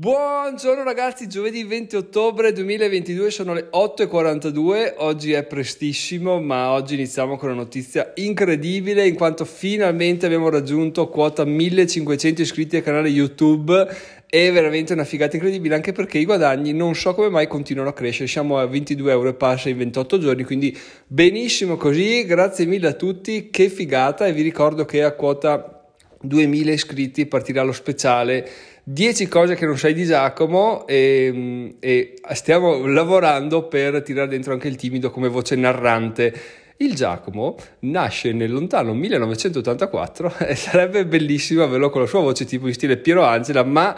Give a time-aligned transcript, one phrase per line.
[0.00, 7.36] Buongiorno ragazzi, giovedì 20 ottobre 2022 sono le 8.42, oggi è prestissimo ma oggi iniziamo
[7.36, 13.86] con una notizia incredibile in quanto finalmente abbiamo raggiunto quota 1500 iscritti al canale YouTube.
[14.24, 17.92] È veramente una figata incredibile anche perché i guadagni non so come mai continuano a
[17.92, 20.74] crescere, siamo a 22 euro e passa in 28 giorni quindi
[21.06, 24.26] benissimo così, grazie mille a tutti, che figata.
[24.26, 25.84] E vi ricordo che a quota
[26.22, 28.48] 2000 iscritti partirà lo speciale
[28.92, 34.66] 10 cose che non sai di Giacomo e, e, stiamo lavorando per tirare dentro anche
[34.66, 36.34] il timido come voce narrante.
[36.78, 42.66] Il Giacomo nasce nel lontano 1984 e sarebbe bellissimo averlo con la sua voce tipo
[42.66, 43.94] in stile Piero Angela, ma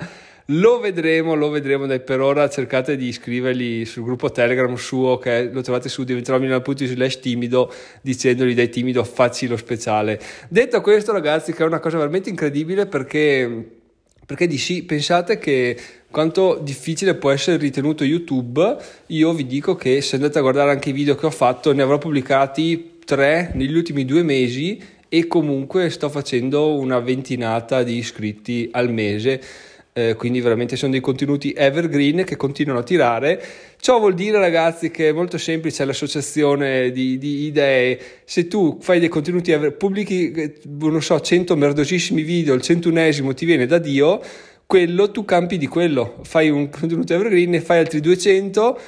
[0.46, 5.62] lo vedremo, lo vedremo per ora cercate di iscriverli sul gruppo Telegram suo che lo
[5.62, 7.72] trovate su diventerò slash timido
[8.02, 10.20] dicendogli dai timido facci lo speciale.
[10.50, 13.80] Detto questo ragazzi che è una cosa veramente incredibile perché
[14.32, 15.76] perché dici, pensate che
[16.10, 18.78] quanto difficile può essere ritenuto YouTube,
[19.08, 21.82] io vi dico che se andate a guardare anche i video che ho fatto, ne
[21.82, 28.70] avrò pubblicati tre negli ultimi due mesi e comunque sto facendo una ventinata di iscritti
[28.72, 29.38] al mese
[29.94, 33.42] eh, quindi veramente sono dei contenuti evergreen che continuano a tirare.
[33.78, 39.00] Ciò vuol dire ragazzi che è molto semplice l'associazione di, di idee, se tu fai
[39.00, 43.78] dei contenuti, ever, pubblichi, eh, non so, 100 merdosissimi video, il centunesimo ti viene da
[43.78, 44.20] Dio,
[44.66, 48.80] quello tu campi di quello, fai un contenuto evergreen, ne fai altri 200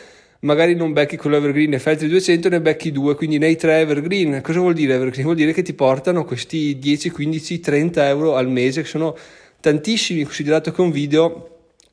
[0.45, 3.57] magari non becchi quello evergreen e fai altri 200 ne becchi due quindi ne hai
[3.57, 5.25] tre evergreen cosa vuol dire evergreen?
[5.25, 9.17] vuol dire che ti portano questi 10, 15, 30 euro al mese che sono
[9.65, 11.49] tantissimi, considerato che un video,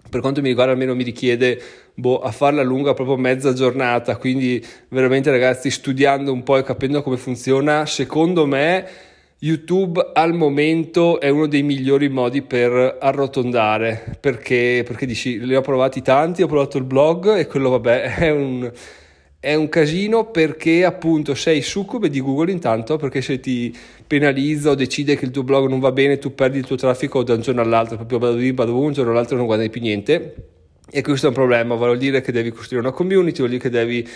[0.09, 1.57] per quanto mi riguarda almeno mi richiede
[1.93, 7.01] boh, a farla lunga proprio mezza giornata, quindi veramente ragazzi studiando un po' e capendo
[7.01, 8.85] come funziona, secondo me
[9.39, 15.61] YouTube al momento è uno dei migliori modi per arrotondare, perché, perché dici, li ho
[15.61, 18.69] provati tanti, ho provato il blog e quello vabbè è un
[19.43, 23.75] è un casino perché appunto sei succube di Google intanto perché se ti
[24.05, 27.23] penalizza o decide che il tuo blog non va bene tu perdi il tuo traffico
[27.23, 30.35] da un giorno all'altro proprio vado lì vado un giorno all'altro non guadagni più niente.
[30.91, 31.73] E questo è un problema.
[31.73, 34.07] Vuol dire che devi costruire una community vuol dire che devi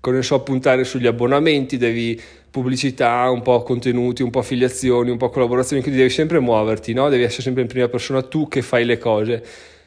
[0.00, 2.20] come so puntare sugli abbonamenti devi
[2.50, 7.08] pubblicità un po' contenuti un po' affiliazioni un po' collaborazioni quindi devi sempre muoverti no?
[7.08, 9.42] devi essere sempre in prima persona tu che fai le cose.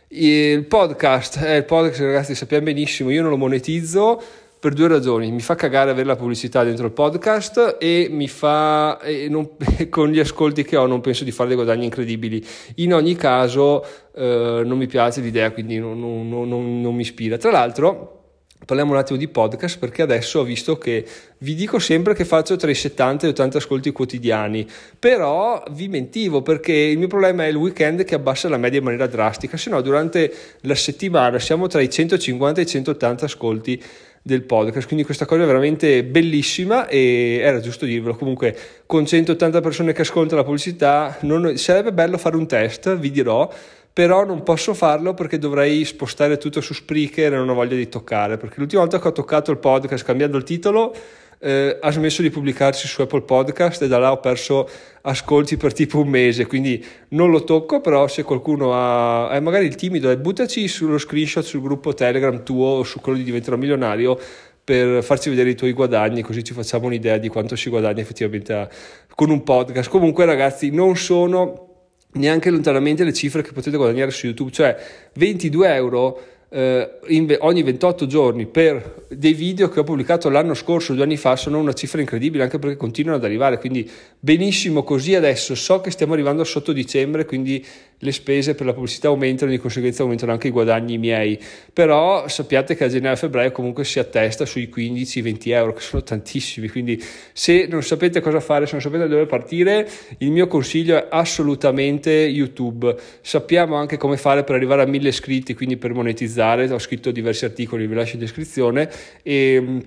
[0.08, 5.32] Il podcast eh, il podcast ragazzi sappiamo benissimo io non lo monetizzo per due ragioni.
[5.32, 9.50] Mi fa cagare avere la pubblicità dentro il podcast e mi fa, e non,
[9.90, 12.44] con gli ascolti che ho, non penso di fare dei guadagni incredibili.
[12.76, 13.86] In ogni caso,
[14.16, 17.38] eh, non mi piace l'idea, quindi non, non, non, mi ispira.
[17.38, 18.18] Tra l'altro,
[18.66, 21.06] Parliamo un attimo di podcast perché adesso ho visto che
[21.38, 24.68] vi dico sempre che faccio tra i 70 e 80 ascolti quotidiani,
[24.98, 28.84] però vi mentivo perché il mio problema è il weekend che abbassa la media in
[28.84, 33.82] maniera drastica, se no durante la settimana siamo tra i 150 e i 180 ascolti
[34.28, 34.86] del podcast.
[34.86, 38.16] Quindi questa cosa è veramente bellissima e era giusto dirvelo.
[38.16, 38.56] Comunque,
[38.86, 43.50] con 180 persone che ascoltano la pubblicità, non, sarebbe bello fare un test, vi dirò.
[43.92, 47.90] Però non posso farlo perché dovrei spostare tutto su Spreaker e non ho voglia di
[47.90, 48.38] toccare.
[48.38, 50.94] Perché l'ultima volta che ho toccato il podcast cambiando il titolo
[51.40, 54.68] eh, ha smesso di pubblicarsi su Apple Podcast e da là ho perso
[55.02, 59.66] ascolti per tipo un mese, quindi non lo tocco, però se qualcuno ha eh, magari
[59.66, 63.56] il timido, eh, buttaci sullo screenshot sul gruppo Telegram tuo o su quello di Diventerò
[63.56, 64.20] Milionario
[64.64, 68.54] per farci vedere i tuoi guadagni, così ci facciamo un'idea di quanto si guadagna effettivamente
[68.54, 68.68] a,
[69.16, 69.90] con un podcast.
[69.90, 71.68] Comunque ragazzi, non sono
[72.14, 74.76] neanche lontanamente le cifre che potete guadagnare su YouTube, cioè
[75.14, 80.94] 22 euro eh, in, ogni 28 giorni per dei video che ho pubblicato l'anno scorso,
[80.94, 85.16] due anni fa, sono una cifra incredibile anche perché continuano ad arrivare, quindi benissimo così
[85.16, 85.56] adesso.
[85.56, 87.66] So che stiamo arrivando sotto dicembre, quindi
[88.00, 91.40] le spese per la pubblicità aumentano, di conseguenza aumentano anche i guadagni miei,
[91.74, 97.04] però sappiate che a gennaio-febbraio comunque si attesta sui 15-20 euro, che sono tantissimi, quindi
[97.34, 102.12] se non sapete cosa fare, se non sapete dove partire, il mio consiglio è assolutamente
[102.12, 102.96] YouTube.
[103.22, 107.46] Sappiamo anche come fare per arrivare a 1000 iscritti, quindi per monetizzare, ho scritto diversi
[107.46, 108.90] articoli, vi lascio in descrizione
[109.24, 109.82] e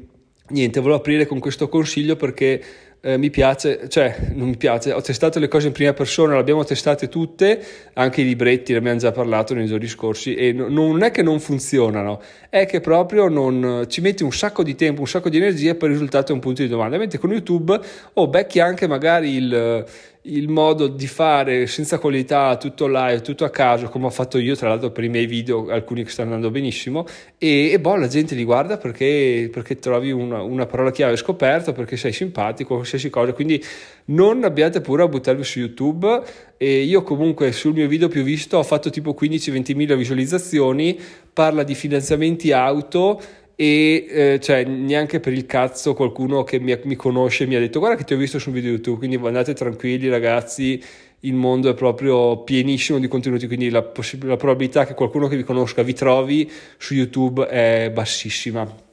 [0.49, 2.63] niente, volevo aprire con questo consiglio perché
[3.03, 6.41] eh, mi piace, cioè non mi piace, ho testato le cose in prima persona, le
[6.41, 7.63] abbiamo testate tutte,
[7.95, 11.23] anche i libretti, ne abbiamo già parlato nei giorni scorsi e no, non è che
[11.23, 12.21] non funzionano,
[12.51, 15.89] è che proprio non, ci metti un sacco di tempo, un sacco di energia per
[15.89, 17.81] il risultato è un punto di domanda, mentre con YouTube o
[18.13, 19.85] oh, becchi anche magari il,
[20.25, 24.55] il modo di fare senza qualità, tutto live, tutto a caso, come ho fatto io,
[24.55, 27.07] tra l'altro per i miei video, alcuni che stanno andando benissimo,
[27.39, 31.73] e, e boh, la gente li guarda perché, perché trovi una, una, parola chiave scoperta,
[31.73, 33.65] perché sei simpatico, qualsiasi cosa, quindi
[34.07, 36.23] non abbiate paura a buttarvi su YouTube,
[36.59, 41.01] e io comunque sul mio video più visto ho fatto tipo 15-20 mila visualizzazioni,
[41.33, 43.19] parla di finanziamenti auto,
[43.61, 47.79] e eh, cioè neanche per il cazzo qualcuno che mi, mi, conosce mi ha detto
[47.79, 50.83] guarda che ti ho visto su un video YouTube quindi andate tranquilli ragazzi
[51.21, 55.37] il mondo è proprio pienissimo di contenuti quindi la, possib- la probabilità che qualcuno che
[55.37, 58.89] vi conosca vi trovi su YouTube è bassissima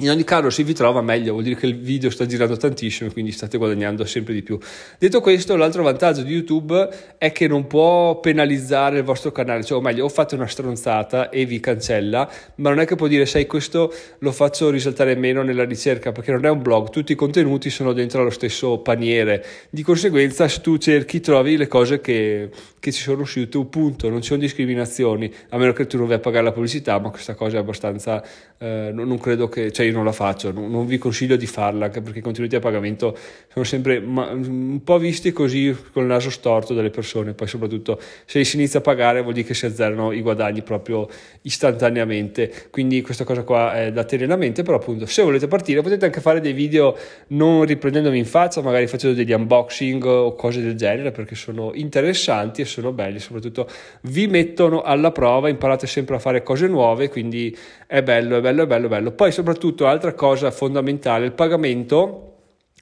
[0.00, 3.08] in ogni caso, se vi trova meglio, vuol dire che il video sta girando tantissimo
[3.08, 4.58] e quindi state guadagnando sempre di più.
[4.98, 6.88] Detto questo, l'altro vantaggio di YouTube
[7.18, 11.28] è che non può penalizzare il vostro canale, cioè, o meglio, o fate una stronzata
[11.28, 15.42] e vi cancella, ma non è che può dire, sai, questo lo faccio risaltare meno
[15.42, 19.44] nella ricerca perché non è un blog, tutti i contenuti sono dentro allo stesso paniere.
[19.70, 22.48] Di conseguenza, se tu cerchi, trovi le cose che,
[22.78, 24.08] che ci sono su YouTube, punto.
[24.08, 27.10] Non ci sono discriminazioni, a meno che tu non vai a pagare la pubblicità, ma
[27.10, 28.22] questa cosa è abbastanza,
[28.58, 29.70] eh, non, non credo che.
[29.70, 32.60] Cioè, io non la faccio, non, non vi consiglio di farla perché i contenuti a
[32.60, 33.16] pagamento
[33.52, 38.00] sono sempre ma, un po' visti così con il naso storto dalle persone, poi soprattutto
[38.24, 41.08] se si inizia a pagare vuol dire che si azzerano i guadagni proprio
[41.42, 45.82] istantaneamente, quindi questa cosa qua è da tenere a mente, però appunto se volete partire
[45.82, 46.96] potete anche fare dei video
[47.28, 52.62] non riprendendomi in faccia, magari facendo degli unboxing o cose del genere perché sono interessanti
[52.62, 53.68] e sono belli, soprattutto
[54.02, 58.62] vi mettono alla prova, imparate sempre a fare cose nuove, quindi è bello, è bello,
[58.62, 59.10] è bello, è bello.
[59.10, 62.26] Poi soprattutto altra cosa fondamentale, il pagamento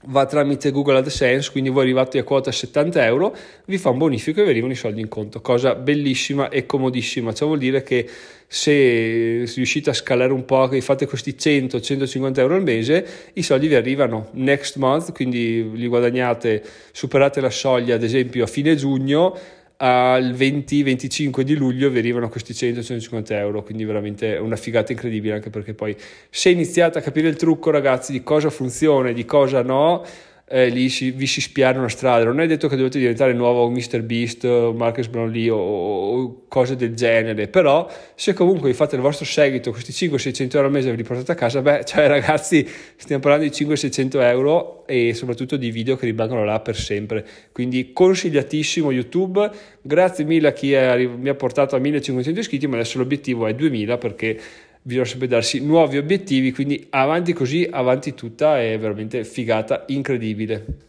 [0.07, 3.35] va tramite Google AdSense, quindi voi arrivate a quota 70 euro,
[3.67, 7.33] vi fa un bonifico e vi arrivano i soldi in conto, cosa bellissima e comodissima,
[7.33, 8.09] ciò vuol dire che
[8.47, 13.67] se riuscite a scalare un po', che fate questi 100-150 euro al mese, i soldi
[13.67, 16.63] vi arrivano next month, quindi li guadagnate,
[16.93, 19.37] superate la soglia ad esempio a fine giugno,
[19.81, 25.51] al 20-25 di luglio vi arrivano questi 100-150 euro, quindi veramente una figata incredibile anche
[25.51, 25.97] perché poi
[26.31, 30.05] se iniziate a capire il trucco ragazzi di cosa funziona e di cosa no,
[30.51, 32.25] eh, lì si, vi si spiana una strada.
[32.25, 34.03] Non è detto che dovete diventare nuovo Mr.
[34.03, 39.25] Beast, Marcus Brownlee o, o, cose del genere, però se comunque vi fate il vostro
[39.25, 42.67] seguito, questi 500-600 euro al mese ve li portate a casa, beh, cioè ragazzi,
[42.97, 47.25] stiamo parlando di 500-600 euro e soprattutto di video che rimangono là per sempre.
[47.53, 49.51] Quindi consigliatissimo YouTube.
[49.83, 53.55] Grazie mille a chi è, mi ha portato a 1500 iscritti, ma adesso l'obiettivo è
[53.55, 54.41] 2000 perché
[54.83, 60.87] bisogna sempre darsi nuovi obiettivi, quindi avanti così, avanti tutta, è veramente figata incredibile.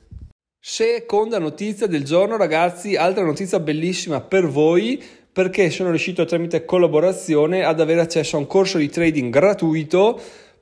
[0.62, 5.02] Seconda notizia del giorno, ragazzi, altra notizia bellissima per voi
[5.32, 10.20] perché sono riuscito tramite collaborazione ad avere accesso a un corso di trading gratuito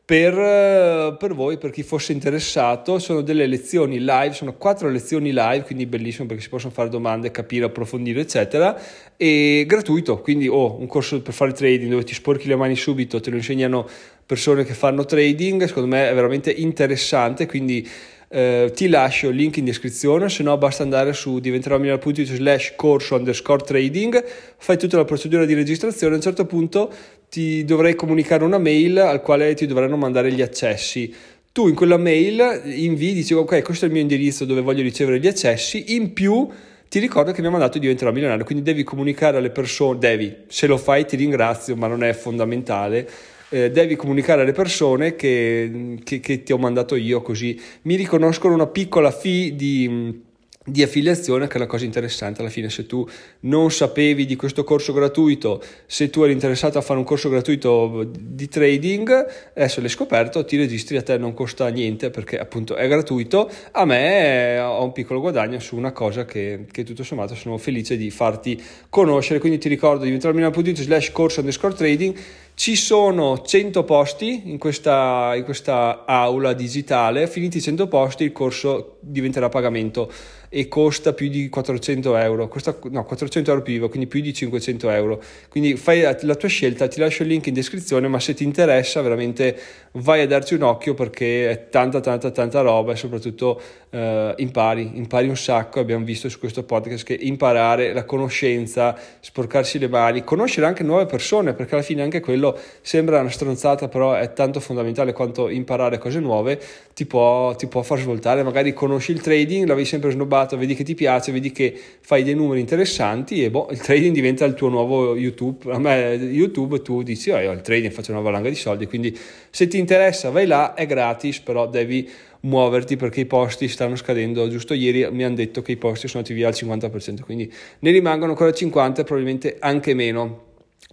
[0.08, 2.98] per, eh, per, voi, per chi fosse interessato.
[2.98, 7.30] Sono delle lezioni live, sono quattro lezioni live, quindi bellissimo perché si possono fare domande,
[7.30, 8.80] capire, approfondire, eccetera.
[9.18, 13.20] E gratuito, quindi oh, un corso per fare trading dove ti sporchi le mani subito,
[13.20, 13.86] te lo insegnano
[14.26, 17.86] persone che fanno trading, secondo me è veramente interessante, quindi
[18.30, 23.16] eh, ti lascio il link in descrizione, se no basta andare su diventeromilionario.it slash corso
[23.16, 24.24] underscore trading,
[24.58, 26.92] fai tutta la procedura di registrazione, a un certo punto
[27.30, 31.14] ti dovrei comunicare una mail al quale ti dovranno mandare gli accessi.
[31.52, 35.20] Tu in quella mail invii, dici ok questo è il mio indirizzo dove voglio ricevere
[35.20, 36.48] gli accessi, in più
[36.90, 40.68] ti ricordo che mi ha mandato diventerò milionario, quindi devi comunicare alle persone, devi, se
[40.68, 43.10] lo fai ti ringrazio, ma non è fondamentale
[43.50, 48.54] eh, devi comunicare alle persone che, che, che, ti ho mandato io così mi riconoscono
[48.54, 50.22] una piccola fee di,
[50.66, 52.42] di affiliazione che è la cosa interessante.
[52.42, 53.08] Alla fine se tu
[53.42, 58.10] non sapevi di questo corso gratuito se tu eri interessato a fare un corso gratuito
[58.20, 59.26] di trading
[59.56, 63.50] adesso l'hai scoperto ti registri a te non costa niente perché appunto è gratuito.
[63.72, 67.96] A me ho un piccolo guadagno su una cosa che, che tutto sommato sono felice
[67.96, 69.40] di farti conoscere.
[69.40, 72.16] Quindi ti ricordo di entrare in slash corso underscore trading
[72.58, 78.32] ci sono 100 posti in questa, in questa aula digitale, finiti i 100 posti il
[78.32, 80.12] corso diventerà pagamento
[80.50, 84.34] e costa più di 400 euro, costa, no 400 euro più IVA, quindi più di
[84.34, 85.22] 500 euro.
[85.50, 89.02] Quindi fai la tua scelta, ti lascio il link in descrizione, ma se ti interessa
[89.02, 89.58] veramente
[89.94, 93.60] vai a darci un occhio perché è tanta tanta tanta roba e soprattutto
[93.90, 99.80] eh, impari, impari un sacco, abbiamo visto su questo podcast che imparare la conoscenza, sporcarsi
[99.80, 103.88] le mani, conoscere anche nuove persone perché alla fine anche quello quello sembra una stronzata,
[103.88, 106.60] però è tanto fondamentale quanto imparare cose nuove,
[106.94, 108.44] ti può, ti può far svoltare.
[108.44, 112.36] Magari conosci il trading, l'avevi sempre snobbato, vedi che ti piace, vedi che fai dei
[112.36, 115.72] numeri interessanti e boh, il trading diventa il tuo nuovo YouTube.
[115.72, 119.18] A me YouTube tu dici, oh, io il trading, faccio una valanga di soldi, quindi
[119.50, 122.10] se ti interessa vai là, è gratis, però devi
[122.42, 124.48] muoverti perché i posti stanno scadendo.
[124.48, 127.92] Giusto ieri mi hanno detto che i posti sono andati via al 50%, quindi ne
[127.92, 130.47] rimangono ancora 50 e probabilmente anche meno.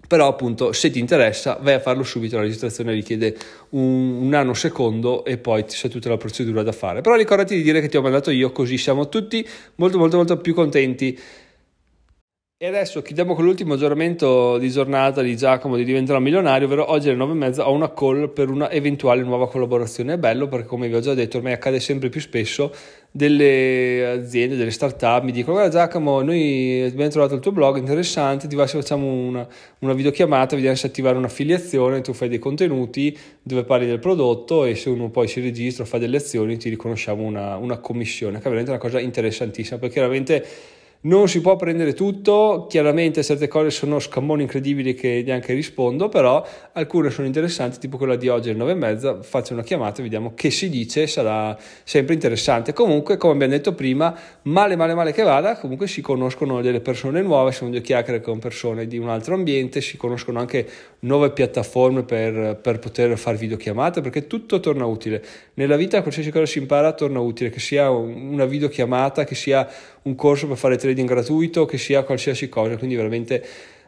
[0.07, 3.37] Però appunto se ti interessa vai a farlo subito, la registrazione richiede
[3.71, 7.01] un, un nanosecondo e poi c'è tutta la procedura da fare.
[7.01, 9.47] Però ricordati di dire che ti ho mandato io così siamo tutti
[9.77, 11.19] molto molto molto più contenti.
[12.57, 17.11] E adesso chiudiamo con l'ultimo aggiornamento di giornata di Giacomo di Diventerò Milionario, ovvero oggi
[17.11, 20.15] alle 9.30 ho una call per una eventuale nuova collaborazione.
[20.15, 22.73] È bello perché come vi ho già detto ormai accade sempre più spesso
[23.11, 28.49] delle aziende, delle start-up mi dicono guarda Giacomo noi abbiamo trovato il tuo blog interessante,
[28.49, 29.47] ti va se facciamo una,
[29.81, 34.75] una videochiamata, vediamo se attivare un'affiliazione, tu fai dei contenuti dove parli del prodotto e
[34.75, 38.45] se uno poi si registra, fa delle azioni ti riconosciamo una, una commissione, che è
[38.45, 40.45] veramente una cosa interessantissima perché veramente
[41.05, 46.47] non si può prendere tutto, chiaramente certe cose sono scammoni incredibili che neanche rispondo, però
[46.73, 50.05] alcune sono interessanti, tipo quella di oggi alle 9 e mezza, faccio una chiamata e
[50.05, 52.73] vediamo che si dice, sarà sempre interessante.
[52.73, 57.21] Comunque, come abbiamo detto prima, male male male che vada, comunque si conoscono delle persone
[57.21, 60.67] nuove, sono due chiacchiere con persone di un altro ambiente, si conoscono anche
[61.01, 65.23] nuove piattaforme per, per poter fare videochiamate, perché tutto torna utile.
[65.55, 69.69] Nella vita qualsiasi cosa si impara torna utile, che sia una videochiamata, che sia
[70.05, 73.45] un corso per fare trading gratuito, che sia qualsiasi cosa, quindi veramente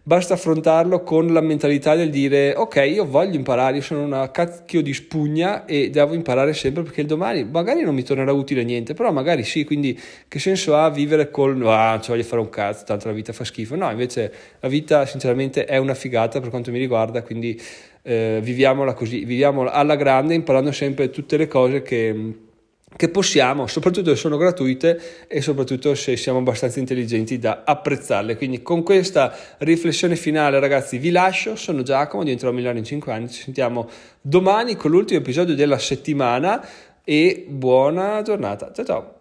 [0.09, 4.81] basta affrontarlo con la mentalità del dire ok io voglio imparare, io sono una cacchio
[4.81, 8.95] di spugna e devo imparare sempre perché il domani magari non mi tornerà utile niente,
[8.95, 9.99] però magari sì, quindi
[10.29, 13.43] che senso ha vivere col ah, ci voglio fare un cazzo, tanto la vita fa
[13.43, 17.61] schifo, no invece la vita sinceramente è una figata per quanto mi riguarda, quindi
[18.03, 22.45] eh, viviamola così, viviamola alla grande imparando sempre tutte le cose che
[22.97, 28.37] che possiamo, soprattutto se sono gratuite e soprattutto se siamo abbastanza intelligenti da apprezzarle.
[28.37, 33.29] Quindi con questa riflessione finale ragazzi vi lascio, sono Giacomo, diventerò migliore in 5 anni,
[33.29, 33.89] ci sentiamo
[34.21, 36.67] domani con l'ultimo episodio della settimana
[37.05, 38.73] e buona giornata.
[38.73, 39.16] Ciao ciao!